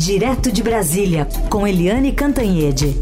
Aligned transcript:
Direto 0.00 0.50
de 0.50 0.62
Brasília, 0.62 1.28
com 1.50 1.66
Eliane 1.66 2.10
Cantanhede. 2.10 2.96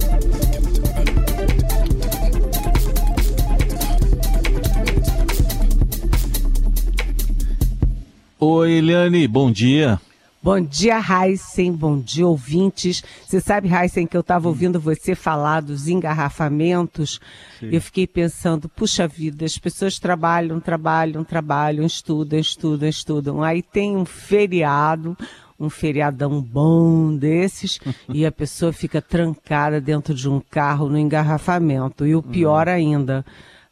Oi, 8.41 8.73
Eliane, 8.73 9.29
bom 9.29 9.49
dia. 9.49 10.01
Bom 10.43 10.61
dia, 10.61 10.99
Heisen. 10.99 11.73
Bom 11.73 12.01
dia, 12.01 12.27
ouvintes. 12.27 13.05
Você 13.25 13.41
sabe, 13.41 13.69
Heisen, 13.73 14.05
que 14.05 14.17
eu 14.17 14.21
estava 14.21 14.49
ouvindo 14.49 14.81
você 14.81 15.15
falar 15.15 15.61
dos 15.61 15.87
engarrafamentos. 15.87 17.21
Sim. 17.61 17.69
Eu 17.71 17.81
fiquei 17.81 18.09
pensando, 18.09 18.69
puxa 18.69 19.07
vida, 19.07 19.45
as 19.45 19.57
pessoas 19.57 20.01
trabalham, 20.01 20.59
trabalham, 20.59 21.23
trabalham, 21.23 21.87
estudam, 21.87 22.41
estudam, 22.41 22.89
estudam. 22.89 23.43
Aí 23.43 23.63
tem 23.63 23.97
um 23.97 24.05
feriado, 24.05 25.17
um 25.59 25.69
feriadão 25.69 26.41
bom 26.41 27.15
desses 27.17 27.81
e 28.09 28.25
a 28.25 28.33
pessoa 28.33 28.73
fica 28.73 29.03
trancada 29.03 29.81
dentro 29.81 30.15
de 30.15 30.29
um 30.29 30.41
carro 30.41 30.89
no 30.89 30.99
engarrafamento. 30.99 32.07
E 32.07 32.15
o 32.15 32.23
pior 32.23 32.69
uhum. 32.69 32.75
ainda, 32.75 33.25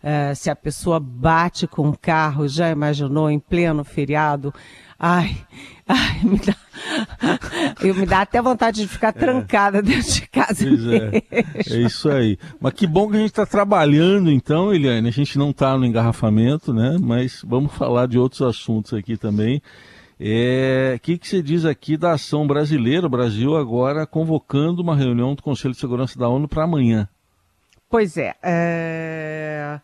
é, 0.02 0.34
se 0.34 0.50
a 0.50 0.56
pessoa 0.56 0.98
bate 0.98 1.66
com 1.66 1.88
o 1.88 1.96
carro, 1.96 2.48
já 2.48 2.70
imaginou, 2.70 3.30
em 3.30 3.38
pleno 3.38 3.84
feriado? 3.84 4.52
Ai, 4.98 5.36
ai, 5.86 6.20
me 6.24 6.38
dá, 6.38 6.56
eu 7.82 7.94
me 7.94 8.06
dá 8.06 8.22
até 8.22 8.40
vontade 8.40 8.80
de 8.80 8.88
ficar 8.88 9.08
é. 9.08 9.12
trancada 9.12 9.82
dentro 9.82 10.10
de 10.10 10.26
casa. 10.26 10.66
Pois 10.66 10.86
é, 10.86 11.22
é 11.74 11.80
isso 11.82 12.08
aí. 12.08 12.38
Mas 12.58 12.72
que 12.72 12.86
bom 12.86 13.08
que 13.10 13.16
a 13.16 13.20
gente 13.20 13.28
está 13.28 13.44
trabalhando 13.44 14.30
então, 14.30 14.72
Eliane. 14.72 15.08
A 15.08 15.12
gente 15.12 15.36
não 15.36 15.50
está 15.50 15.76
no 15.76 15.84
engarrafamento, 15.84 16.72
né? 16.72 16.96
Mas 16.98 17.42
vamos 17.46 17.74
falar 17.74 18.08
de 18.08 18.18
outros 18.18 18.40
assuntos 18.40 18.94
aqui 18.94 19.18
também. 19.18 19.60
O 20.18 20.22
é, 20.22 20.98
que, 21.02 21.18
que 21.18 21.28
você 21.28 21.42
diz 21.42 21.66
aqui 21.66 21.94
da 21.94 22.12
ação 22.12 22.46
brasileira? 22.46 23.06
O 23.06 23.10
Brasil 23.10 23.54
agora 23.54 24.06
convocando 24.06 24.80
uma 24.80 24.96
reunião 24.96 25.34
do 25.34 25.42
Conselho 25.42 25.74
de 25.74 25.80
Segurança 25.80 26.18
da 26.18 26.26
ONU 26.26 26.48
para 26.48 26.64
amanhã. 26.64 27.06
Pois 27.90 28.16
é, 28.16 28.34
é, 28.42 29.78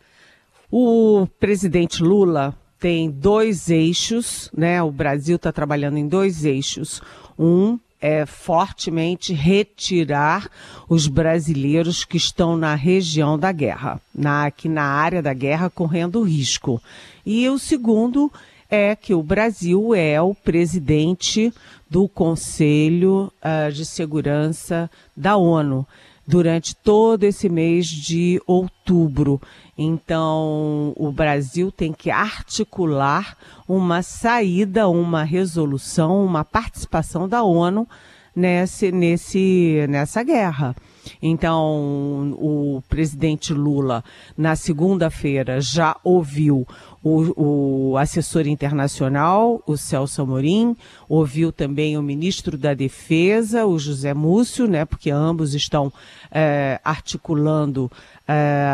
O 0.71 1.27
presidente 1.39 2.01
Lula 2.01 2.55
tem 2.79 3.11
dois 3.11 3.69
eixos, 3.69 4.49
né? 4.57 4.81
O 4.81 4.91
Brasil 4.91 5.35
está 5.35 5.51
trabalhando 5.51 5.97
em 5.97 6.07
dois 6.07 6.43
eixos. 6.43 6.99
Um 7.37 7.77
é 8.01 8.25
fortemente 8.25 9.33
retirar 9.33 10.49
os 10.89 11.07
brasileiros 11.07 12.03
que 12.03 12.17
estão 12.17 12.57
na 12.57 12.73
região 12.73 13.37
da 13.37 13.51
guerra, 13.51 14.01
na, 14.13 14.47
aqui 14.47 14.67
na 14.67 14.83
área 14.83 15.21
da 15.21 15.33
guerra, 15.33 15.69
correndo 15.69 16.23
risco. 16.23 16.81
E 17.25 17.47
o 17.47 17.57
segundo 17.57 18.29
é 18.75 18.95
que 18.95 19.13
o 19.13 19.21
Brasil 19.21 19.93
é 19.93 20.19
o 20.19 20.33
presidente 20.33 21.53
do 21.87 22.09
Conselho 22.09 23.31
uh, 23.37 23.71
de 23.71 23.85
Segurança 23.85 24.89
da 25.15 25.37
ONU 25.37 25.85
durante 26.25 26.75
todo 26.75 27.23
esse 27.23 27.47
mês 27.49 27.85
de 27.85 28.41
outubro. 28.47 29.39
Então, 29.77 30.91
o 30.95 31.11
Brasil 31.11 31.71
tem 31.71 31.93
que 31.93 32.09
articular 32.09 33.37
uma 33.69 34.01
saída, 34.01 34.89
uma 34.89 35.23
resolução, 35.23 36.25
uma 36.25 36.43
participação 36.43 37.29
da 37.29 37.43
ONU 37.43 37.87
nesse, 38.35 38.91
nesse, 38.91 39.85
nessa 39.87 40.23
guerra. 40.23 40.75
Então, 41.21 42.35
o 42.39 42.81
presidente 42.89 43.53
Lula, 43.53 44.03
na 44.37 44.55
segunda-feira, 44.55 45.61
já 45.61 45.95
ouviu 46.03 46.65
o, 47.03 47.91
o, 47.91 47.97
assessor 47.97 48.47
internacional, 48.47 49.61
o 49.67 49.75
Celso 49.75 50.21
Amorim, 50.21 50.75
ouviu 51.09 51.51
também 51.51 51.97
o 51.97 52.01
ministro 52.01 52.57
da 52.57 52.73
Defesa, 52.73 53.65
o 53.65 53.77
José 53.77 54.13
Múcio, 54.13 54.67
né, 54.67 54.85
porque 54.85 55.11
ambos 55.11 55.53
estão 55.53 55.91
é, 56.31 56.79
articulando 56.83 57.91
é, 58.25 58.65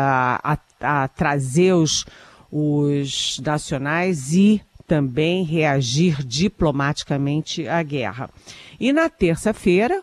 a, 0.44 0.58
a, 0.80 1.08
trazer 1.08 1.72
os, 1.72 2.06
os 2.52 3.40
nacionais 3.44 4.32
e 4.32 4.62
também 4.86 5.44
reagir 5.44 6.24
diplomaticamente 6.24 7.66
à 7.66 7.82
guerra. 7.82 8.30
E 8.78 8.92
na 8.92 9.08
terça-feira, 9.08 10.02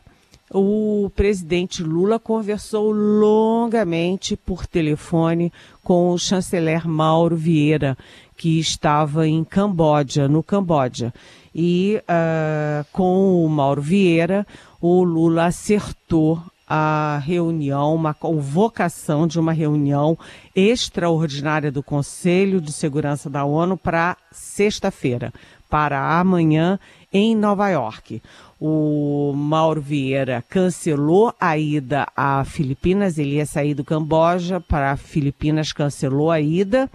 o 0.51 1.11
presidente 1.15 1.83
Lula 1.83 2.19
conversou 2.19 2.91
longamente 2.91 4.37
por 4.37 4.65
telefone 4.65 5.51
com 5.83 6.11
o 6.11 6.17
chanceler 6.17 6.87
Mauro 6.87 7.35
Vieira, 7.35 7.97
que 8.37 8.59
estava 8.59 9.27
em 9.27 9.43
Camboja, 9.43 10.27
no 10.27 10.41
Camboja. 10.41 11.13
E 11.53 12.01
uh, 12.03 12.85
com 12.93 13.43
o 13.43 13.49
Mauro 13.49 13.81
Vieira, 13.81 14.45
o 14.79 15.03
Lula 15.03 15.45
acertou 15.45 16.41
a 16.67 17.21
reunião, 17.23 17.95
uma 17.95 18.13
convocação 18.13 19.25
de 19.25 19.39
uma 19.39 19.53
reunião 19.53 20.17
extraordinária 20.53 21.71
do 21.71 21.81
Conselho 21.81 22.59
de 22.59 22.73
Segurança 22.73 23.29
da 23.29 23.45
ONU 23.45 23.77
para 23.77 24.17
sexta-feira, 24.31 25.33
para 25.69 26.19
amanhã 26.19 26.77
em 27.11 27.35
Nova 27.35 27.69
York. 27.69 28.21
O 28.59 29.33
Mauro 29.35 29.79
Vieira 29.79 30.43
cancelou 30.49 31.33
a 31.39 31.57
ida 31.57 32.07
a 32.15 32.43
Filipinas, 32.43 33.19
ele 33.19 33.35
ia 33.35 33.45
sair 33.45 33.75
do 33.75 33.83
Camboja 33.83 34.59
para 34.59 34.97
Filipinas, 34.97 35.71
cancelou 35.71 36.31
a 36.31 36.41
ida 36.41 36.89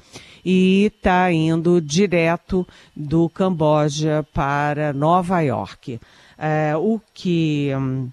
e 0.44 0.90
está 0.92 1.30
indo 1.30 1.80
direto 1.80 2.66
do 2.96 3.28
Camboja 3.28 4.26
para 4.34 4.92
Nova 4.92 5.40
York. 5.40 6.00
É, 6.36 6.76
o 6.76 7.00
que 7.14 7.70
hum, 7.76 8.08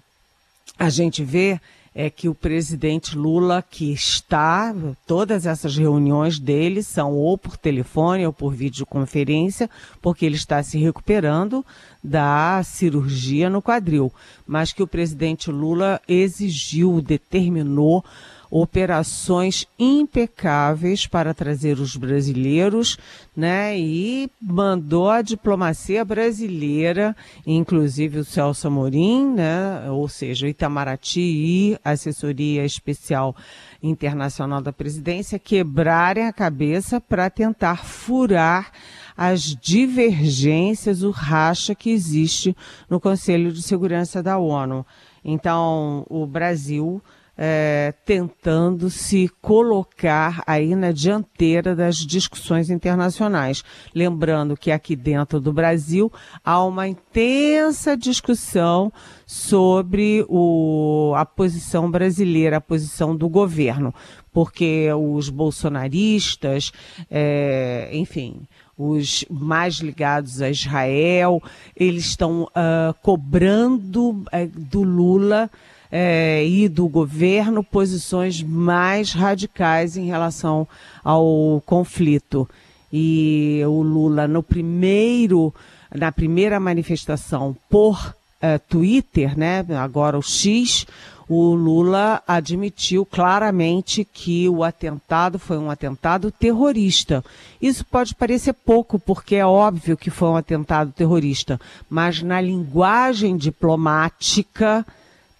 a 0.78 0.88
gente 0.88 1.24
vê 1.24 1.60
é 1.94 2.08
que 2.08 2.28
o 2.28 2.34
presidente 2.34 3.16
Lula, 3.16 3.64
que 3.68 3.92
está, 3.92 4.74
todas 5.06 5.44
essas 5.44 5.76
reuniões 5.76 6.38
dele 6.38 6.82
são 6.82 7.14
ou 7.14 7.36
por 7.36 7.56
telefone 7.56 8.24
ou 8.24 8.32
por 8.32 8.54
videoconferência, 8.54 9.68
porque 10.00 10.24
ele 10.24 10.36
está 10.36 10.62
se 10.62 10.78
recuperando 10.78 11.64
da 12.02 12.62
cirurgia 12.62 13.50
no 13.50 13.60
quadril, 13.60 14.12
mas 14.46 14.72
que 14.72 14.82
o 14.82 14.86
presidente 14.86 15.50
Lula 15.50 16.00
exigiu, 16.08 17.00
determinou 17.00 18.04
operações 18.50 19.66
impecáveis 19.78 21.06
para 21.06 21.32
trazer 21.32 21.78
os 21.78 21.94
brasileiros, 21.94 22.98
né? 23.36 23.78
E 23.78 24.28
mandou 24.40 25.08
a 25.08 25.22
diplomacia 25.22 26.04
brasileira, 26.04 27.16
inclusive 27.46 28.18
o 28.18 28.24
Celso 28.24 28.66
Amorim, 28.66 29.34
né? 29.34 29.88
Ou 29.90 30.08
seja, 30.08 30.48
Itamaraty 30.48 31.20
e 31.20 31.78
assessoria 31.84 32.64
especial 32.64 33.36
internacional 33.82 34.60
da 34.60 34.72
presidência 34.72 35.38
quebrarem 35.38 36.26
a 36.26 36.32
cabeça 36.32 37.00
para 37.00 37.30
tentar 37.30 37.84
furar 37.84 38.72
as 39.16 39.42
divergências, 39.42 41.02
o 41.02 41.10
racha 41.10 41.74
que 41.74 41.90
existe 41.90 42.56
no 42.88 42.98
Conselho 42.98 43.52
de 43.52 43.62
Segurança 43.62 44.22
da 44.22 44.38
ONU. 44.38 44.84
Então, 45.24 46.06
o 46.08 46.26
Brasil 46.26 47.02
é, 47.42 47.94
tentando 48.04 48.90
se 48.90 49.30
colocar 49.40 50.42
aí 50.46 50.74
na 50.74 50.92
dianteira 50.92 51.74
das 51.74 51.96
discussões 51.96 52.68
internacionais. 52.68 53.64
Lembrando 53.94 54.58
que 54.58 54.70
aqui 54.70 54.94
dentro 54.94 55.40
do 55.40 55.50
Brasil 55.50 56.12
há 56.44 56.62
uma 56.62 56.86
intensa 56.86 57.96
discussão 57.96 58.92
sobre 59.24 60.22
o, 60.28 61.14
a 61.16 61.24
posição 61.24 61.90
brasileira, 61.90 62.58
a 62.58 62.60
posição 62.60 63.16
do 63.16 63.26
governo, 63.26 63.94
porque 64.30 64.88
os 64.92 65.30
bolsonaristas, 65.30 66.70
é, 67.10 67.88
enfim, 67.94 68.46
os 68.76 69.24
mais 69.30 69.76
ligados 69.76 70.42
a 70.42 70.50
Israel, 70.50 71.42
eles 71.74 72.04
estão 72.04 72.42
uh, 72.42 72.94
cobrando 73.02 74.10
uh, 74.10 74.24
do 74.54 74.82
Lula 74.82 75.50
é, 75.90 76.46
e 76.46 76.68
do 76.68 76.88
governo 76.88 77.64
posições 77.64 78.42
mais 78.42 79.12
radicais 79.12 79.96
em 79.96 80.06
relação 80.06 80.66
ao 81.02 81.62
conflito. 81.66 82.48
E 82.92 83.60
o 83.66 83.82
Lula, 83.82 84.26
no 84.26 84.42
primeiro, 84.42 85.54
na 85.94 86.10
primeira 86.12 86.58
manifestação 86.60 87.56
por 87.68 88.14
é, 88.40 88.58
Twitter, 88.58 89.38
né, 89.38 89.64
agora 89.76 90.18
o 90.18 90.22
X, 90.22 90.86
o 91.28 91.54
Lula 91.54 92.20
admitiu 92.26 93.06
claramente 93.06 94.04
que 94.04 94.48
o 94.48 94.64
atentado 94.64 95.38
foi 95.38 95.56
um 95.58 95.70
atentado 95.70 96.32
terrorista. 96.32 97.24
Isso 97.62 97.84
pode 97.84 98.16
parecer 98.16 98.52
pouco, 98.52 98.98
porque 98.98 99.36
é 99.36 99.46
óbvio 99.46 99.96
que 99.96 100.10
foi 100.10 100.28
um 100.28 100.36
atentado 100.36 100.90
terrorista, 100.90 101.60
mas 101.88 102.20
na 102.20 102.40
linguagem 102.40 103.36
diplomática, 103.36 104.84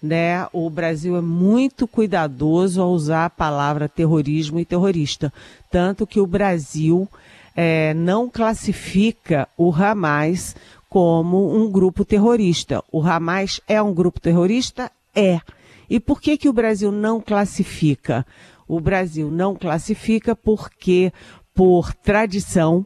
né, 0.01 0.47
o 0.51 0.69
Brasil 0.69 1.15
é 1.15 1.21
muito 1.21 1.87
cuidadoso 1.87 2.81
ao 2.81 2.91
usar 2.91 3.25
a 3.25 3.29
palavra 3.29 3.87
terrorismo 3.87 4.59
e 4.59 4.65
terrorista. 4.65 5.31
Tanto 5.69 6.07
que 6.07 6.19
o 6.19 6.25
Brasil 6.25 7.07
é, 7.55 7.93
não 7.93 8.29
classifica 8.29 9.47
o 9.57 9.71
Hamas 9.71 10.55
como 10.89 11.55
um 11.55 11.71
grupo 11.71 12.03
terrorista. 12.03 12.83
O 12.91 13.01
Hamas 13.01 13.61
é 13.67 13.81
um 13.81 13.93
grupo 13.93 14.19
terrorista? 14.19 14.91
É. 15.15 15.39
E 15.89 15.99
por 15.99 16.19
que, 16.19 16.37
que 16.37 16.49
o 16.49 16.53
Brasil 16.53 16.91
não 16.91 17.21
classifica? 17.21 18.25
O 18.67 18.79
Brasil 18.79 19.29
não 19.29 19.55
classifica 19.55 20.35
porque, 20.35 21.11
por 21.53 21.93
tradição, 21.93 22.85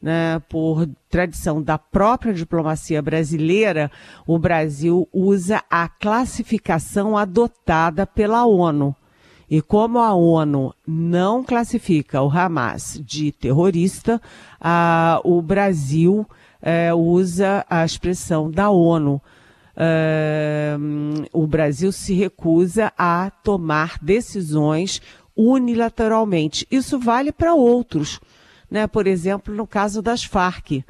né, 0.00 0.40
por 0.48 0.88
tradição 1.10 1.62
da 1.62 1.76
própria 1.76 2.32
diplomacia 2.32 3.02
brasileira, 3.02 3.90
o 4.26 4.38
Brasil 4.38 5.08
usa 5.12 5.62
a 5.68 5.88
classificação 5.88 7.16
adotada 7.16 8.06
pela 8.06 8.46
ONU. 8.46 8.94
E 9.50 9.62
como 9.62 9.98
a 9.98 10.14
ONU 10.14 10.74
não 10.86 11.42
classifica 11.42 12.22
o 12.22 12.30
Hamas 12.30 13.00
de 13.04 13.32
terrorista, 13.32 14.20
a, 14.60 15.20
o 15.24 15.40
Brasil 15.40 16.26
é, 16.60 16.92
usa 16.92 17.64
a 17.68 17.84
expressão 17.84 18.50
da 18.50 18.70
ONU. 18.70 19.20
O 21.32 21.46
Brasil 21.46 21.92
se 21.92 22.12
recusa 22.12 22.92
a 22.98 23.30
tomar 23.30 23.96
decisões 24.02 25.00
unilateralmente. 25.36 26.66
Isso 26.68 26.98
vale 26.98 27.30
para 27.30 27.54
outros 27.54 28.20
né? 28.70 28.86
Por 28.86 29.06
exemplo, 29.06 29.54
no 29.54 29.66
caso 29.66 30.02
das 30.02 30.24
Farc, 30.24 30.84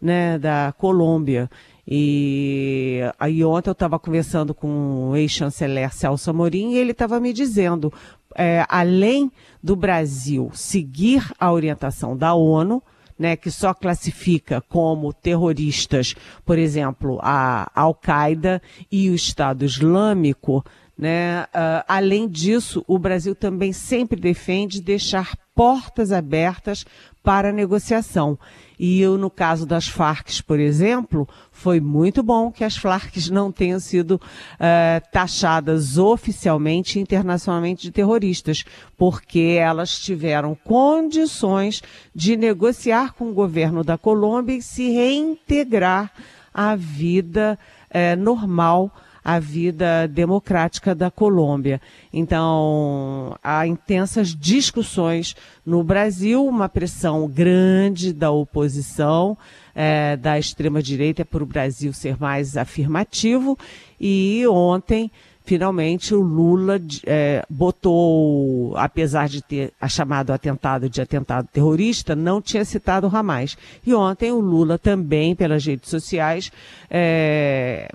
né, 0.00 0.38
da 0.38 0.74
Colômbia. 0.76 1.50
E 1.86 3.00
aí 3.18 3.44
ontem 3.44 3.70
eu 3.70 3.72
estava 3.72 3.98
conversando 3.98 4.54
com 4.54 5.10
o 5.10 5.16
ex-chanceler 5.16 5.92
Celso 5.92 6.30
Amorim 6.30 6.72
e 6.72 6.78
ele 6.78 6.92
estava 6.92 7.20
me 7.20 7.32
dizendo, 7.32 7.92
é, 8.34 8.64
além 8.68 9.30
do 9.62 9.74
Brasil 9.74 10.50
seguir 10.54 11.26
a 11.38 11.52
orientação 11.52 12.16
da 12.16 12.34
ONU, 12.34 12.82
né, 13.18 13.36
que 13.36 13.50
só 13.50 13.72
classifica 13.72 14.60
como 14.62 15.12
terroristas, 15.12 16.14
por 16.44 16.58
exemplo, 16.58 17.18
a 17.22 17.70
Al-Qaeda 17.74 18.60
e 18.90 19.08
o 19.08 19.14
Estado 19.14 19.64
Islâmico, 19.64 20.64
né? 20.96 21.42
Uh, 21.44 21.84
além 21.88 22.28
disso, 22.28 22.84
o 22.86 22.98
Brasil 22.98 23.34
também 23.34 23.72
sempre 23.72 24.18
defende 24.20 24.80
deixar 24.80 25.36
portas 25.54 26.12
abertas 26.12 26.84
para 27.24 27.50
negociação. 27.50 28.38
E 28.78 29.00
eu, 29.00 29.16
no 29.16 29.30
caso 29.30 29.64
das 29.64 29.88
Farc, 29.88 30.42
por 30.46 30.60
exemplo, 30.60 31.26
foi 31.50 31.80
muito 31.80 32.22
bom 32.22 32.52
que 32.52 32.62
as 32.62 32.76
Farc 32.76 33.16
não 33.30 33.50
tenham 33.50 33.80
sido 33.80 34.16
uh, 34.16 35.10
taxadas 35.10 35.96
oficialmente 35.96 37.00
internacionalmente 37.00 37.82
de 37.82 37.90
terroristas, 37.90 38.64
porque 38.98 39.56
elas 39.58 39.98
tiveram 39.98 40.54
condições 40.54 41.82
de 42.14 42.36
negociar 42.36 43.14
com 43.14 43.30
o 43.30 43.34
governo 43.34 43.82
da 43.82 43.96
Colômbia 43.96 44.56
e 44.56 44.62
se 44.62 44.90
reintegrar 44.90 46.12
à 46.52 46.76
vida 46.76 47.58
uh, 47.90 48.20
normal 48.20 48.92
a 49.24 49.38
vida 49.38 50.06
democrática 50.06 50.94
da 50.94 51.10
Colômbia. 51.10 51.80
Então, 52.12 53.36
há 53.42 53.66
intensas 53.66 54.34
discussões 54.34 55.34
no 55.64 55.82
Brasil, 55.82 56.44
uma 56.44 56.68
pressão 56.68 57.26
grande 57.26 58.12
da 58.12 58.30
oposição, 58.30 59.36
é, 59.74 60.16
da 60.16 60.38
extrema-direita, 60.38 61.24
para 61.24 61.42
o 61.42 61.46
Brasil 61.46 61.92
ser 61.94 62.20
mais 62.20 62.54
afirmativo. 62.54 63.58
E 63.98 64.44
ontem, 64.46 65.10
finalmente, 65.42 66.14
o 66.14 66.20
Lula 66.20 66.78
é, 67.06 67.42
botou, 67.48 68.76
apesar 68.76 69.26
de 69.26 69.40
ter 69.40 69.72
chamado 69.88 70.32
atentado 70.32 70.90
de 70.90 71.00
atentado 71.00 71.48
terrorista, 71.50 72.14
não 72.14 72.42
tinha 72.42 72.64
citado 72.64 73.06
o 73.06 73.16
Hamas. 73.16 73.56
E 73.86 73.94
ontem 73.94 74.30
o 74.30 74.38
Lula 74.38 74.78
também, 74.78 75.34
pelas 75.34 75.64
redes 75.64 75.88
sociais, 75.88 76.52
é, 76.90 77.90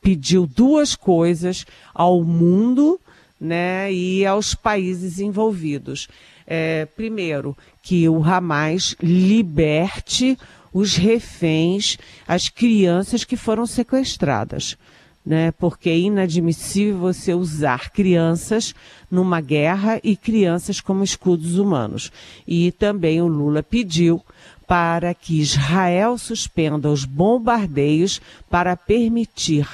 pediu 0.00 0.46
duas 0.46 0.94
coisas 0.94 1.66
ao 1.94 2.22
mundo 2.22 3.00
né, 3.40 3.92
e 3.92 4.24
aos 4.24 4.54
países 4.54 5.18
envolvidos. 5.18 6.08
É, 6.46 6.86
primeiro, 6.86 7.56
que 7.82 8.08
o 8.08 8.22
Hamas 8.22 8.94
liberte 9.02 10.38
os 10.72 10.94
reféns, 10.94 11.96
as 12.26 12.48
crianças 12.48 13.24
que 13.24 13.36
foram 13.36 13.66
sequestradas. 13.66 14.76
Né, 15.24 15.50
porque 15.50 15.90
é 15.90 15.98
inadmissível 15.98 16.98
você 16.98 17.34
usar 17.34 17.90
crianças 17.90 18.72
numa 19.10 19.40
guerra 19.40 19.98
e 20.04 20.14
crianças 20.14 20.80
como 20.80 21.02
escudos 21.02 21.58
humanos. 21.58 22.12
E 22.46 22.70
também 22.70 23.20
o 23.20 23.26
Lula 23.26 23.60
pediu 23.60 24.22
para 24.66 25.14
que 25.14 25.40
Israel 25.40 26.18
suspenda 26.18 26.90
os 26.90 27.04
bombardeios 27.04 28.20
para 28.50 28.76
permitir 28.76 29.68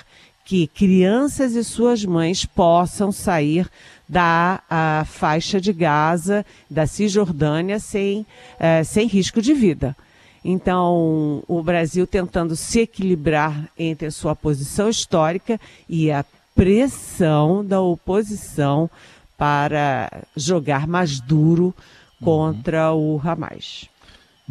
que 0.44 0.66
crianças 0.66 1.54
e 1.54 1.64
suas 1.64 2.04
mães 2.04 2.44
possam 2.44 3.10
sair 3.10 3.70
da 4.08 5.04
faixa 5.06 5.60
de 5.60 5.72
Gaza, 5.72 6.44
da 6.68 6.86
Cisjordânia, 6.86 7.78
sem, 7.78 8.26
é, 8.60 8.84
sem 8.84 9.06
risco 9.06 9.40
de 9.40 9.54
vida. 9.54 9.96
Então, 10.44 11.42
o 11.46 11.62
Brasil 11.62 12.06
tentando 12.06 12.56
se 12.56 12.80
equilibrar 12.80 13.68
entre 13.78 14.08
a 14.08 14.10
sua 14.10 14.34
posição 14.34 14.88
histórica 14.88 15.58
e 15.88 16.10
a 16.10 16.24
pressão 16.54 17.64
da 17.64 17.80
oposição 17.80 18.90
para 19.38 20.24
jogar 20.36 20.86
mais 20.86 21.20
duro 21.20 21.74
contra 22.22 22.92
uhum. 22.92 23.16
o 23.16 23.20
Hamas. 23.24 23.88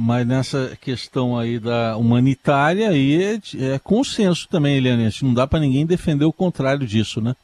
Mas 0.03 0.25
nessa 0.25 0.75
questão 0.81 1.37
aí 1.37 1.59
da 1.59 1.95
humanitária, 1.95 2.89
aí 2.89 3.21
é, 3.23 3.73
é 3.75 3.79
consenso 3.79 4.47
também, 4.49 4.77
Eliane. 4.77 5.13
Não 5.21 5.31
dá 5.31 5.45
para 5.45 5.59
ninguém 5.59 5.85
defender 5.85 6.25
o 6.25 6.33
contrário 6.33 6.87
disso, 6.87 7.21
né? 7.21 7.35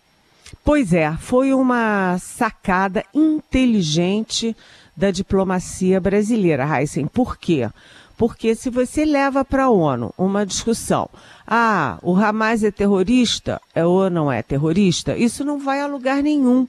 Pois 0.63 0.92
é, 0.92 1.15
foi 1.19 1.54
uma 1.54 2.18
sacada 2.18 3.06
inteligente 3.13 4.57
da 4.95 5.12
diplomacia 5.12 6.01
brasileira, 6.01 6.65
Heisen. 6.65 7.06
Por 7.06 7.38
quê? 7.38 7.69
Porque 8.18 8.56
se 8.56 8.71
você 8.71 9.06
leva 9.06 9.45
para 9.45 9.65
a 9.65 9.69
ONU 9.69 10.12
uma 10.18 10.44
discussão, 10.44 11.07
ah, 11.45 12.00
o 12.01 12.15
Hamas 12.15 12.63
é 12.63 12.71
terrorista 12.71 13.62
é 13.75 13.86
ou 13.86 14.09
não 14.09 14.31
é 14.31 14.42
terrorista, 14.42 15.15
isso 15.15 15.45
não 15.45 15.59
vai 15.59 15.80
a 15.80 15.86
lugar 15.86 16.24
nenhum 16.24 16.68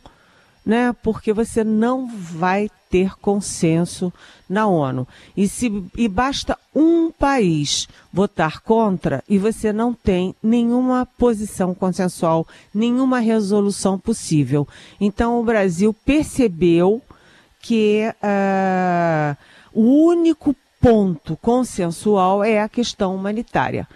né? 0.68 0.94
Porque 1.02 1.32
você 1.32 1.64
não 1.64 2.06
vai 2.06 2.70
ter 2.90 3.16
consenso 3.20 4.12
na 4.46 4.66
ONU. 4.66 5.08
E, 5.34 5.48
se, 5.48 5.72
e 5.96 6.06
basta 6.06 6.58
um 6.74 7.10
país 7.10 7.88
votar 8.12 8.60
contra 8.60 9.24
e 9.26 9.38
você 9.38 9.72
não 9.72 9.94
tem 9.94 10.34
nenhuma 10.42 11.08
posição 11.16 11.74
consensual, 11.74 12.46
nenhuma 12.74 13.18
resolução 13.18 13.98
possível. 13.98 14.68
Então 15.00 15.40
o 15.40 15.44
Brasil 15.44 15.94
percebeu 16.04 17.00
que 17.62 18.02
uh, 18.22 19.36
o 19.72 20.04
único 20.04 20.54
ponto 20.78 21.34
consensual 21.38 22.44
é 22.44 22.60
a 22.60 22.68
questão 22.68 23.14
humanitária. 23.14 23.88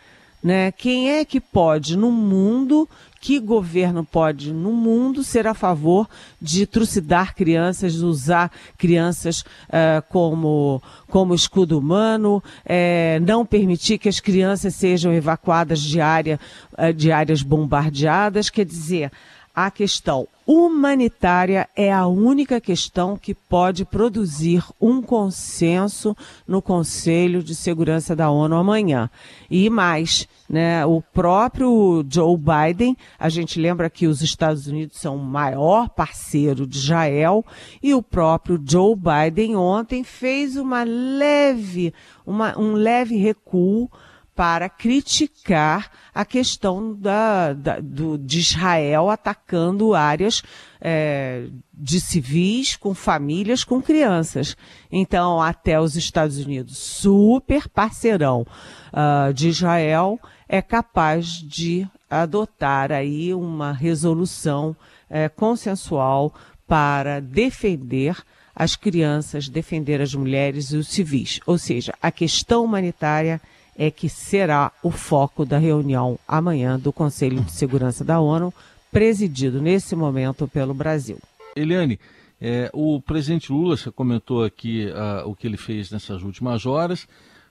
Né? 0.42 0.73
Quem 0.73 1.11
é 1.11 1.25
que 1.25 1.38
pode 1.38 1.96
no 1.99 2.11
mundo 2.11 2.88
que 3.22 3.38
governo 3.38 4.04
pode, 4.04 4.52
no 4.52 4.72
mundo, 4.72 5.22
ser 5.22 5.46
a 5.46 5.54
favor 5.54 6.08
de 6.40 6.66
trucidar 6.66 7.36
crianças, 7.36 7.94
usar 7.94 8.50
crianças 8.76 9.42
uh, 9.68 10.02
como, 10.08 10.82
como 11.06 11.32
escudo 11.32 11.78
humano, 11.78 12.42
é, 12.64 13.20
não 13.20 13.46
permitir 13.46 13.98
que 13.98 14.08
as 14.08 14.18
crianças 14.18 14.74
sejam 14.74 15.12
evacuadas 15.12 15.78
de, 15.80 16.00
área, 16.00 16.40
uh, 16.76 16.92
de 16.92 17.12
áreas 17.12 17.42
bombardeadas? 17.42 18.50
Quer 18.50 18.64
dizer, 18.64 19.12
a 19.54 19.71
questão 19.71 20.26
humanitária 20.47 21.68
é 21.76 21.92
a 21.92 22.06
única 22.06 22.61
questão 22.61 23.16
que 23.16 23.35
pode 23.35 23.85
produzir 23.85 24.64
um 24.80 25.00
consenso 25.00 26.16
no 26.47 26.61
Conselho 26.61 27.42
de 27.42 27.54
Segurança 27.54 28.16
da 28.16 28.30
ONU 28.30 28.56
amanhã. 28.56 29.09
E 29.50 29.71
mais, 29.71 30.26
né, 30.49 30.85
o 30.85 31.00
próprio 31.00 32.04
Joe 32.09 32.37
Biden, 32.37 32.97
a 33.18 33.28
gente 33.28 33.61
lembra 33.61 33.88
que 33.88 34.06
os 34.06 34.21
Estados 34.21 34.66
Unidos 34.66 34.99
são 34.99 35.16
o 35.16 35.25
maior 35.25 35.88
parceiro 35.88 36.66
de 36.66 36.78
Israel, 36.78 37.44
e 37.82 37.94
o 37.94 38.02
próprio 38.02 38.61
Joe 38.66 38.97
Biden 38.97 39.54
ontem 39.56 40.02
fez 40.02 40.56
uma 40.56 40.82
leve, 40.82 41.94
uma, 42.26 42.59
um 42.59 42.73
leve 42.73 43.16
recuo 43.16 43.88
para 44.34 44.68
criticar 44.68 45.90
a 46.14 46.24
questão 46.24 46.94
da, 46.94 47.52
da, 47.52 47.80
do, 47.80 48.16
de 48.16 48.38
Israel 48.38 49.10
atacando 49.10 49.94
áreas 49.94 50.42
é, 50.80 51.46
de 51.72 52.00
civis, 52.00 52.76
com 52.76 52.94
famílias, 52.94 53.62
com 53.62 53.80
crianças. 53.80 54.56
Então, 54.90 55.40
até 55.40 55.78
os 55.80 55.96
Estados 55.96 56.38
Unidos, 56.38 56.78
super 56.78 57.68
parceirão 57.68 58.46
uh, 58.92 59.32
de 59.34 59.48
Israel, 59.48 60.18
é 60.48 60.62
capaz 60.62 61.26
de 61.26 61.86
adotar 62.08 62.90
aí 62.92 63.32
uma 63.32 63.72
resolução 63.72 64.76
é, 65.08 65.28
consensual 65.28 66.34
para 66.66 67.20
defender 67.20 68.16
as 68.54 68.76
crianças, 68.76 69.48
defender 69.48 70.00
as 70.00 70.14
mulheres 70.14 70.72
e 70.72 70.76
os 70.76 70.88
civis. 70.88 71.40
Ou 71.46 71.58
seja, 71.58 71.94
a 72.02 72.10
questão 72.10 72.64
humanitária 72.64 73.40
é 73.76 73.90
que 73.90 74.08
será 74.08 74.70
o 74.82 74.90
foco 74.90 75.44
da 75.44 75.58
reunião 75.58 76.18
amanhã 76.26 76.78
do 76.78 76.92
Conselho 76.92 77.40
de 77.40 77.52
Segurança 77.52 78.04
da 78.04 78.20
ONU, 78.20 78.52
presidido 78.90 79.60
nesse 79.60 79.96
momento 79.96 80.46
pelo 80.46 80.74
Brasil. 80.74 81.18
Eliane, 81.56 81.98
é, 82.40 82.70
o 82.72 83.00
presidente 83.00 83.52
Lula, 83.52 83.76
você 83.76 83.90
comentou 83.90 84.44
aqui 84.44 84.86
uh, 84.86 85.28
o 85.28 85.34
que 85.34 85.46
ele 85.46 85.56
fez 85.56 85.90
nessas 85.90 86.22
últimas 86.22 86.66
horas, 86.66 87.06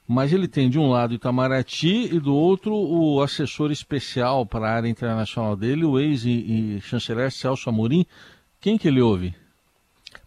mas 0.07 0.33
ele 0.33 0.47
tem 0.47 0.69
de 0.69 0.77
um 0.77 0.89
lado 0.89 1.13
Itamaraty 1.13 2.13
e 2.13 2.19
do 2.19 2.35
outro 2.35 2.73
o 2.75 3.21
assessor 3.21 3.71
especial 3.71 4.45
para 4.45 4.67
a 4.67 4.75
área 4.75 4.89
internacional 4.89 5.55
dele, 5.55 5.85
o 5.85 5.97
ex-chanceler 5.97 7.31
Celso 7.31 7.69
Amorim. 7.69 8.05
Quem 8.59 8.77
que 8.77 8.87
ele 8.87 9.01
ouve? 9.01 9.33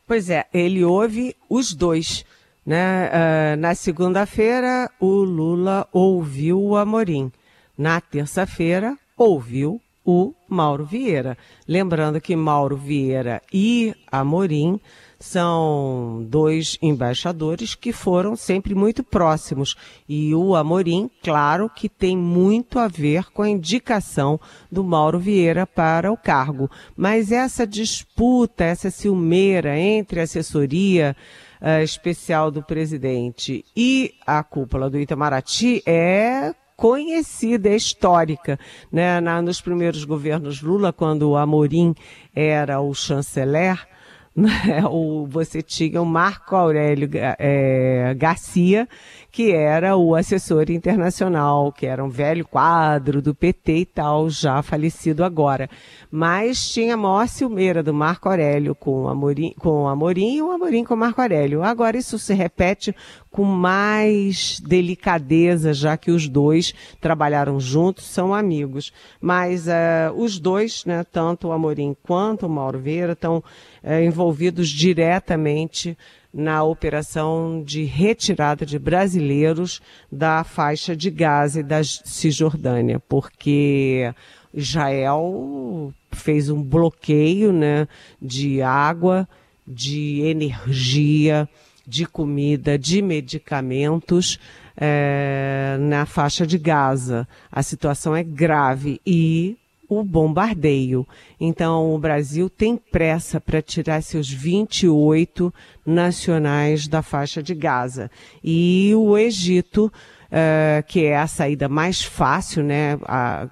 Pois 0.07 0.31
é, 0.31 0.47
ele 0.53 0.83
ouve 0.83 1.37
os 1.49 1.75
dois. 1.75 2.25
Né? 2.65 3.09
Uh, 3.09 3.57
na 3.59 3.75
segunda-feira, 3.75 4.91
o 4.99 5.23
Lula 5.23 5.87
ouviu 5.93 6.61
o 6.61 6.77
Amorim. 6.77 7.31
Na 7.77 8.01
terça-feira, 8.01 8.97
ouviu 9.17 9.81
o 10.05 10.35
Mauro 10.49 10.85
Vieira. 10.85 11.37
Lembrando 11.67 12.21
que 12.21 12.37
Mauro 12.37 12.77
Vieira 12.77 13.41
e 13.53 13.95
Amorim 14.11 14.79
são 15.19 16.27
dois 16.29 16.77
embaixadores 16.83 17.75
que 17.75 17.93
foram 17.93 18.37
sempre 18.37 18.75
muito 18.75 19.03
próximos. 19.03 19.75
E 20.07 20.35
o 20.35 20.55
Amorim, 20.55 21.11
claro, 21.23 21.71
que 21.75 21.89
tem 21.89 22.17
muito 22.17 22.79
a 22.79 22.87
ver 22.87 23.31
com 23.33 23.41
a 23.41 23.49
indicação 23.49 24.39
do 24.71 24.85
Mauro 24.85 25.19
Vieira 25.19 25.67
para 25.67 26.13
o 26.13 26.17
cargo. 26.17 26.71
Mas 26.95 27.33
essa 27.33 27.67
disputa, 27.67 28.65
essa 28.65 28.91
ciumeira 28.91 29.79
entre 29.79 30.21
assessoria 30.21 31.17
uh, 31.65 31.83
especial 31.83 32.51
do 32.51 32.63
presidente 32.63 33.65
e 33.75 34.15
a 34.27 34.43
cúpula 34.45 34.91
do 34.91 35.01
Itamaraty 35.01 35.83
é 35.87 36.55
conhecida, 36.77 37.71
é 37.71 37.77
histórica. 37.77 38.59
Né? 38.93 39.21
Na, 39.21 39.41
nos 39.41 39.63
primeiros 39.63 40.05
governos 40.05 40.61
Lula, 40.61 40.93
quando 40.93 41.31
o 41.31 41.37
Amorim 41.37 41.95
era 42.35 42.81
o 42.81 42.93
chanceler, 42.93 43.81
né? 44.37 44.85
o, 44.91 45.27
você 45.27 45.63
tinha 45.63 46.03
o 46.03 46.07
Marco 46.07 46.55
Aurélio 46.55 47.09
é, 47.39 48.15
Garcia, 48.15 48.87
que 49.35 49.51
era 49.51 49.97
o 49.97 50.15
assessor 50.15 50.71
internacional, 50.71 51.73
que 51.73 51.87
era 51.87 52.05
um 52.05 52.09
velho 52.09 52.47
quadro 52.47 53.21
do 53.21 53.35
PT 53.35 53.79
e 53.79 53.85
tal, 53.85 54.31
já 54.31 54.63
falecido 54.63 55.25
agora. 55.25 55.69
Mas 56.09 56.71
tinha 56.71 56.95
a 56.95 56.97
maior 56.97 57.27
ciumeira 57.27 57.83
do 57.83 57.93
Marco 57.93 58.29
Aurélio 58.29 58.77
com 58.77 59.03
o 59.03 59.09
Amorim, 59.09 59.53
com 59.59 59.83
o 59.83 59.89
Amorim 59.89 60.37
e 60.37 60.43
o 60.43 60.53
Amorim 60.53 60.85
com 60.85 60.95
o 60.95 60.97
Marco 60.97 61.21
Aurélio. 61.21 61.65
Agora 61.65 61.97
isso 61.99 62.17
se 62.17 62.33
repete 62.33 62.95
com 63.29 63.43
mais 63.43 64.61
delicadeza, 64.61 65.75
já 65.75 65.97
que 65.97 66.13
os 66.13 66.29
dois 66.29 66.73
trabalharam 67.01 67.59
juntos, 67.59 68.05
são 68.05 68.33
amigos. 68.33 68.93
Mas 69.21 69.67
uh, 69.67 70.15
os 70.17 70.39
dois, 70.39 70.85
né, 70.85 71.05
tanto 71.11 71.49
o 71.49 71.53
Amorim 71.53 71.97
quanto 72.05 72.47
o 72.47 72.49
Mauro 72.49 72.79
Vieira, 72.79 73.15
estão 73.15 73.39
uh, 73.39 74.01
envolvidos 74.01 74.69
diretamente 74.69 75.99
na 76.35 76.65
operação 76.65 77.63
de 77.65 77.85
retirada 77.85 78.67
de 78.67 78.77
brasileiros 78.77 79.81
da 80.11 80.43
faixa 80.43 80.97
de 80.97 81.09
Gaza 81.09 81.61
e 81.61 81.63
da 81.63 81.85
Cisjordânia, 81.85 82.99
porque 82.99 84.13
Israel 84.53 85.95
fez 86.11 86.51
um 86.51 86.61
bloqueio 86.61 87.53
né, 87.53 87.87
de 88.21 88.61
água, 88.61 89.29
de 89.65 90.23
energia, 90.23 91.49
de 91.87 92.05
comida, 92.05 92.77
de 92.77 93.01
medicamentos 93.01 94.41
é, 94.77 95.77
na 95.79 96.05
faixa 96.05 96.45
de 96.45 96.59
Gaza. 96.59 97.29
A 97.51 97.63
situação 97.63 98.17
é 98.17 98.25
grave 98.25 99.01
e 99.07 99.57
o 99.89 100.03
bombardeio. 100.03 101.07
Então, 101.41 101.95
o 101.95 101.99
Brasil 101.99 102.49
tem 102.49 102.77
pressa 102.77 103.41
para 103.41 103.63
tirar 103.63 104.03
seus 104.03 104.31
28 104.31 105.53
nacionais 105.85 106.89
da 106.89 107.03
faixa 107.03 107.43
de 107.43 107.55
Gaza. 107.55 108.11
E 108.43 108.93
o 108.97 109.17
Egito, 109.17 109.87
uh, 109.87 110.83
que 110.87 111.05
é 111.05 111.17
a 111.17 111.27
saída 111.27 111.69
mais 111.69 112.03
fácil, 112.03 112.63
né? 112.63 112.99
A, 113.05 113.49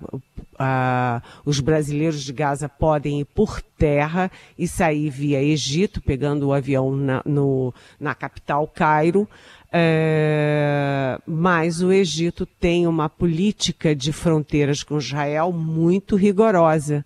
a, 0.58 1.22
os 1.44 1.60
brasileiros 1.60 2.22
de 2.22 2.32
Gaza 2.32 2.68
podem 2.68 3.20
ir 3.20 3.24
por 3.24 3.60
terra 3.60 4.30
e 4.58 4.68
sair 4.68 5.10
via 5.10 5.42
Egito, 5.42 6.00
pegando 6.00 6.48
o 6.48 6.52
avião 6.52 6.94
na, 6.94 7.22
no, 7.24 7.74
na 7.98 8.14
capital 8.14 8.66
Cairo. 8.66 9.28
É, 9.74 11.18
mas 11.26 11.80
o 11.80 11.90
Egito 11.90 12.44
tem 12.44 12.86
uma 12.86 13.08
política 13.08 13.96
de 13.96 14.12
fronteiras 14.12 14.82
com 14.82 14.98
Israel 14.98 15.50
muito 15.50 16.14
rigorosa. 16.14 17.04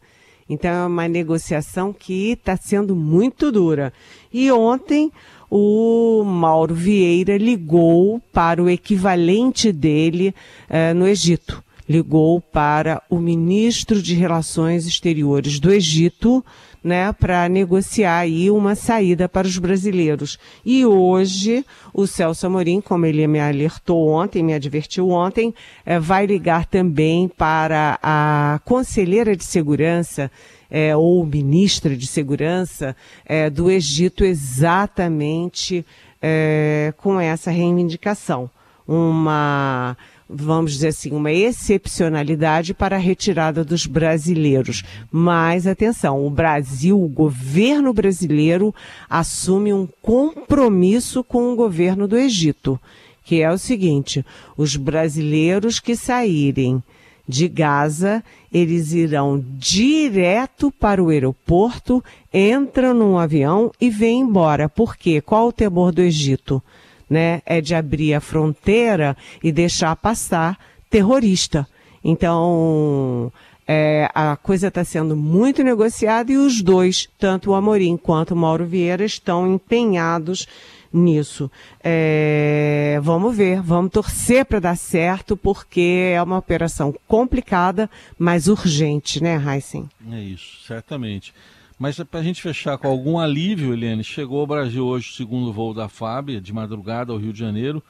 Então 0.49 0.71
é 0.71 0.87
uma 0.87 1.09
negociação 1.09 1.93
que 1.93 2.33
está 2.33 2.57
sendo 2.57 2.97
muito 2.97 3.53
dura. 3.53 3.93
E 4.33 4.51
ontem 4.51 5.13
o 5.51 6.25
Mauro 6.25 6.75
Vieira 6.75 7.37
ligou 7.37 8.21
para 8.33 8.63
o 8.63 8.69
equivalente 8.69 9.73
dele 9.73 10.35
é, 10.69 10.93
no 10.93 11.07
Egito. 11.07 11.63
Ligou 11.89 12.41
para 12.41 13.01
o 13.09 13.19
ministro 13.19 14.03
de 14.03 14.15
Relações 14.15 14.87
Exteriores 14.87 15.61
do 15.61 15.71
Egito, 15.71 16.45
né, 16.87 17.13
para 17.13 17.49
negociar 17.49 18.19
aí 18.19 18.49
uma 18.49 18.77
saída 18.77 19.29
para 19.29 19.45
os 19.45 19.59
brasileiros. 19.59 20.39
E 20.65 20.87
hoje, 20.87 21.67
o 21.93 22.07
Celso 22.07 22.47
Amorim, 22.47 22.81
como 22.81 23.05
ele 23.05 23.27
me 23.27 23.41
alertou 23.41 24.09
ontem, 24.09 24.41
me 24.41 24.55
advertiu 24.55 25.11
ontem, 25.11 25.53
é, 25.85 25.99
vai 25.99 26.27
ligar 26.27 26.65
também 26.65 27.27
para 27.27 27.99
a 28.01 28.61
conselheira 28.65 29.35
de 29.35 29.43
segurança 29.43 30.31
é, 30.71 30.97
ou 30.97 31.27
ministra 31.27 31.97
de 31.97 32.07
segurança 32.07 32.95
é, 33.25 33.51
do 33.51 33.69
Egito 33.69 34.25
exatamente 34.25 35.85
é, 36.23 36.95
com 36.99 37.19
essa 37.19 37.51
reivindicação. 37.51 38.49
Uma 38.87 39.97
vamos 40.29 40.73
dizer 40.73 40.89
assim, 40.89 41.13
uma 41.13 41.33
excepcionalidade 41.33 42.75
para 42.75 42.97
a 42.97 42.99
retirada 42.99 43.65
dos 43.65 43.87
brasileiros. 43.87 44.83
Mas 45.11 45.67
atenção, 45.67 46.27
o 46.27 46.31
Brasil, 46.31 47.01
o 47.01 47.09
governo 47.09 47.93
brasileiro 47.93 48.75
assume 49.09 49.73
um 49.73 49.89
compromisso 50.03 51.23
com 51.23 51.53
o 51.53 51.57
governo 51.57 52.09
do 52.09 52.17
Egito, 52.17 52.79
que 53.25 53.41
é 53.41 53.51
o 53.51 53.59
seguinte: 53.59 54.25
os 54.57 54.77
brasileiros 54.77 55.79
que 55.79 55.95
saírem 55.95 56.83
de 57.29 57.49
Gaza, 57.49 58.23
eles 58.53 58.93
irão 58.93 59.45
direto 59.59 60.71
para 60.71 61.03
o 61.03 61.09
aeroporto, 61.09 62.03
entram 62.33 62.95
num 62.95 63.19
avião 63.19 63.73
e 63.81 63.91
vêm 63.91 64.21
embora. 64.21 64.69
Por 64.69 64.97
quê? 64.97 65.21
Qual 65.21 65.49
o 65.49 65.53
temor 65.53 65.93
do 65.93 66.03
Egito? 66.03 66.63
Né, 67.09 67.43
é 67.47 67.61
de 67.61 67.75
abrir 67.75 68.15
a 68.15 68.21
fronteira 68.21 69.17
e 69.43 69.53
deixar 69.53 69.95
passar 69.97 70.59
terrorista. 70.91 71.67
Então, 72.03 73.33
é, 73.67 74.09
a 74.15 74.37
coisa 74.37 74.69
está 74.69 74.85
sendo 74.85 75.17
muito 75.17 75.63
negociada 75.63 76.31
e 76.31 76.37
os 76.37 76.63
dois, 76.63 77.09
tanto 77.19 77.51
o 77.51 77.55
Amorim 77.55 77.97
quanto 77.97 78.33
o 78.33 78.37
Mauro 78.37 78.65
Vieira, 78.65 79.05
estão 79.05 79.53
empenhados 79.53 80.47
nisso. 80.93 81.51
É, 81.83 82.99
vamos 83.03 83.37
ver, 83.37 83.61
vamos 83.61 83.93
torcer 83.93 84.45
para 84.45 84.61
dar 84.61 84.77
certo, 84.77 85.37
porque 85.37 86.13
é 86.15 86.23
uma 86.23 86.39
operação 86.39 86.95
complicada, 87.07 87.91
mas 88.19 88.47
urgente, 88.47 89.23
né, 89.23 89.37
Heisen? 89.37 89.89
É 90.11 90.21
isso, 90.21 90.65
certamente. 90.65 91.35
Mas 91.79 91.99
para 91.99 92.21
a 92.21 92.23
gente 92.23 92.41
fechar 92.41 92.79
com 92.79 92.89
algum 92.89 93.19
alívio, 93.19 93.73
Eliane, 93.73 94.03
chegou 94.03 94.41
ao 94.41 94.47
Brasil 94.47 94.85
hoje 94.85 95.11
o 95.11 95.15
segundo 95.15 95.53
voo 95.53 95.75
da 95.75 95.89
FAB, 95.89 96.41
de 96.41 96.53
madrugada 96.53 97.13
ao 97.13 97.19
Rio 97.19 97.33
de 97.33 97.39
Janeiro, 97.39 97.83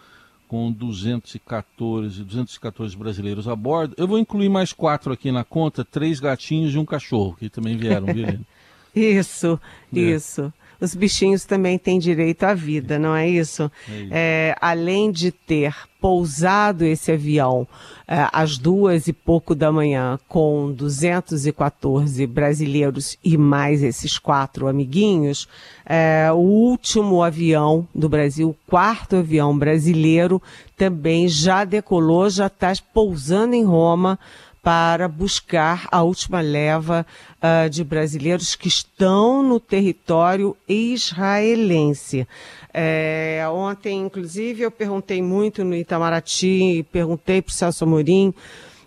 com 0.48 0.72
214, 0.72 2.24
214 2.24 2.96
brasileiros 2.96 3.46
a 3.46 3.54
bordo. 3.54 3.94
Eu 3.96 4.08
vou 4.08 4.18
incluir 4.18 4.48
mais 4.48 4.72
quatro 4.72 5.12
aqui 5.12 5.30
na 5.30 5.44
conta, 5.44 5.84
três 5.84 6.18
gatinhos 6.18 6.74
e 6.74 6.78
um 6.78 6.84
cachorro, 6.84 7.36
que 7.38 7.48
também 7.48 7.76
vieram, 7.76 8.06
viu, 8.06 8.24
Eliane? 8.24 8.46
isso, 8.94 9.60
é. 9.94 9.98
isso 9.98 10.52
os 10.80 10.94
bichinhos 10.94 11.44
também 11.44 11.78
têm 11.78 11.98
direito 11.98 12.44
à 12.44 12.54
vida, 12.54 12.98
não 12.98 13.14
é 13.14 13.28
isso? 13.28 13.70
É. 13.88 14.08
É, 14.10 14.56
além 14.60 15.10
de 15.10 15.30
ter 15.30 15.74
pousado 16.00 16.84
esse 16.84 17.10
avião 17.10 17.66
é, 18.06 18.28
às 18.32 18.58
duas 18.58 19.08
e 19.08 19.12
pouco 19.12 19.54
da 19.54 19.72
manhã 19.72 20.18
com 20.28 20.72
214 20.72 22.24
brasileiros 22.26 23.18
e 23.24 23.36
mais 23.36 23.82
esses 23.82 24.18
quatro 24.18 24.68
amiguinhos, 24.68 25.48
é, 25.84 26.30
o 26.32 26.36
último 26.36 27.22
avião 27.22 27.88
do 27.94 28.08
Brasil, 28.08 28.50
o 28.50 28.70
quarto 28.70 29.16
avião 29.16 29.56
brasileiro, 29.58 30.40
também 30.76 31.26
já 31.26 31.64
decolou, 31.64 32.28
já 32.30 32.46
está 32.46 32.72
pousando 32.92 33.54
em 33.54 33.64
Roma 33.64 34.18
para 34.66 35.06
buscar 35.06 35.86
a 35.92 36.02
última 36.02 36.40
leva 36.40 37.06
uh, 37.38 37.70
de 37.70 37.84
brasileiros 37.84 38.56
que 38.56 38.66
estão 38.66 39.40
no 39.40 39.60
território 39.60 40.56
israelense. 40.68 42.26
É, 42.74 43.46
ontem, 43.48 44.00
inclusive, 44.00 44.62
eu 44.62 44.70
perguntei 44.72 45.22
muito 45.22 45.62
no 45.62 45.72
Itamaraty, 45.72 46.84
perguntei 46.90 47.40
para 47.40 47.50
o 47.50 47.52
Celso 47.52 47.84
Amorim 47.84 48.34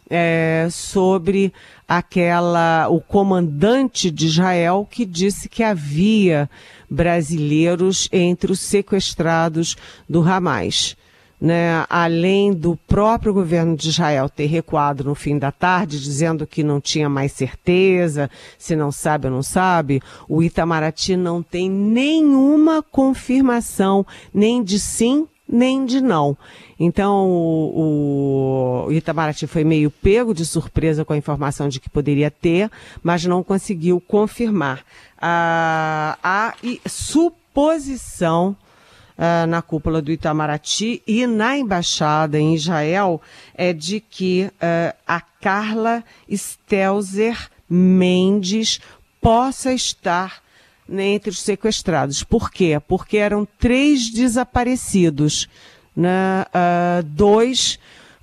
é, 0.09 0.67
sobre 0.69 1.53
aquela 1.87 2.89
o 2.89 2.99
comandante 2.99 4.11
de 4.11 4.25
Israel 4.25 4.85
que 4.91 5.05
disse 5.05 5.47
que 5.47 5.63
havia 5.63 6.49
brasileiros 6.89 8.09
entre 8.11 8.51
os 8.51 8.59
sequestrados 8.59 9.77
do 10.09 10.21
Hamas 10.29 10.97
né, 11.39 11.85
além 11.89 12.53
do 12.53 12.75
próprio 12.87 13.33
governo 13.33 13.75
de 13.75 13.89
Israel 13.89 14.27
ter 14.27 14.47
recuado 14.47 15.03
no 15.03 15.15
fim 15.15 15.37
da 15.37 15.51
tarde, 15.51 15.99
dizendo 15.99 16.45
que 16.45 16.63
não 16.63 16.81
tinha 16.81 17.07
mais 17.07 17.31
certeza, 17.31 18.29
se 18.57 18.75
não 18.75 18.91
sabe 18.91 19.27
ou 19.27 19.33
não 19.33 19.43
sabe, 19.43 20.01
o 20.27 20.43
Itamaraty 20.43 21.15
não 21.15 21.41
tem 21.41 21.69
nenhuma 21.69 22.83
confirmação, 22.83 24.05
nem 24.33 24.61
de 24.61 24.79
sim, 24.79 25.27
nem 25.47 25.85
de 25.85 26.01
não. 26.01 26.37
Então, 26.79 27.27
o, 27.27 28.85
o 28.87 28.91
Itamaraty 28.91 29.47
foi 29.47 29.63
meio 29.63 29.89
pego 29.89 30.33
de 30.33 30.45
surpresa 30.45 31.03
com 31.03 31.13
a 31.13 31.17
informação 31.17 31.67
de 31.67 31.79
que 31.79 31.89
poderia 31.89 32.29
ter, 32.29 32.69
mas 33.01 33.25
não 33.25 33.43
conseguiu 33.43 33.99
confirmar. 33.99 34.83
A, 35.19 36.17
a 36.23 36.53
suposição 36.87 38.55
uh, 39.19 39.45
na 39.45 39.61
cúpula 39.61 40.01
do 40.01 40.11
Itamaraty 40.11 41.03
e 41.05 41.27
na 41.27 41.57
embaixada 41.57 42.39
em 42.39 42.55
Israel 42.55 43.21
é 43.53 43.73
de 43.73 43.99
que 43.99 44.49
uh, 44.53 44.97
a 45.05 45.19
Carla 45.19 46.03
Stelzer 46.31 47.49
Mendes 47.69 48.79
possa 49.21 49.73
estar 49.73 50.41
entre 50.89 51.29
os 51.29 51.39
sequestrados. 51.39 52.23
Por 52.23 52.49
quê? 52.49 52.81
Porque 52.87 53.17
eram 53.17 53.47
três 53.59 54.09
desaparecidos, 54.09 55.47
né? 55.95 56.45
Uh, 56.49 57.03
dois 57.03 57.77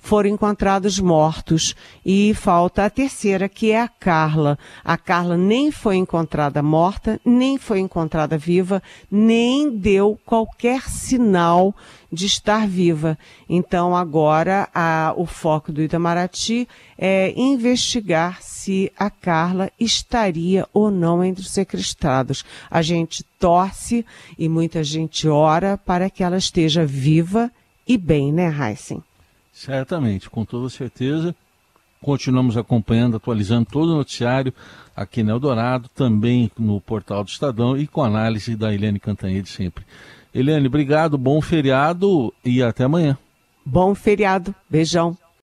foram 0.07 0.29
encontrados 0.29 0.99
mortos. 1.01 1.75
E 2.05 2.33
falta 2.33 2.85
a 2.85 2.89
terceira, 2.89 3.49
que 3.49 3.71
é 3.71 3.81
a 3.81 3.89
Carla. 3.89 4.57
A 4.81 4.97
Carla 4.97 5.35
nem 5.35 5.69
foi 5.69 5.97
encontrada 5.97 6.63
morta, 6.63 7.19
nem 7.25 7.57
foi 7.57 7.81
encontrada 7.81 8.37
viva, 8.37 8.81
nem 9.11 9.69
deu 9.69 10.17
qualquer 10.25 10.89
sinal 10.89 11.75
de 12.09 12.25
estar 12.25 12.65
viva. 12.65 13.19
Então 13.49 13.93
agora 13.93 14.69
a, 14.73 15.13
o 15.17 15.25
foco 15.25 15.73
do 15.73 15.81
Itamaraty 15.81 16.69
é 16.97 17.33
investigar 17.35 18.41
se 18.41 18.89
a 18.97 19.09
Carla 19.09 19.69
estaria 19.77 20.65
ou 20.73 20.89
não 20.89 21.21
entre 21.21 21.43
os 21.43 21.51
sequestrados. 21.51 22.45
A 22.71 22.81
gente 22.81 23.25
torce 23.37 24.05
e 24.39 24.47
muita 24.47 24.85
gente 24.85 25.27
ora 25.27 25.77
para 25.77 26.09
que 26.09 26.23
ela 26.23 26.37
esteja 26.37 26.85
viva 26.85 27.51
e 27.85 27.97
bem, 27.97 28.31
né, 28.31 28.47
Heisen? 28.47 29.03
Certamente, 29.57 30.29
com 30.29 30.45
toda 30.45 30.69
certeza. 30.69 31.35
Continuamos 31.99 32.55
acompanhando, 32.55 33.17
atualizando 33.17 33.65
todo 33.65 33.91
o 33.91 33.95
noticiário 33.95 34.53
aqui 34.95 35.23
no 35.23 35.31
Eldorado, 35.31 35.89
também 35.89 36.51
no 36.59 36.79
portal 36.79 37.23
do 37.23 37.29
Estadão 37.29 37.75
e 37.75 37.87
com 37.87 38.03
análise 38.03 38.55
da 38.55 38.71
Eliane 38.71 38.99
Cantanhede 38.99 39.49
sempre. 39.49 39.83
Eliane, 40.31 40.67
obrigado, 40.67 41.17
bom 41.17 41.41
feriado 41.41 42.31
e 42.45 42.61
até 42.61 42.83
amanhã. 42.83 43.17
Bom 43.65 43.95
feriado, 43.95 44.53
beijão. 44.69 45.17